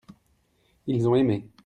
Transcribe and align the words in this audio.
ils 0.87 1.07
ont 1.07 1.13
aimé. 1.13 1.47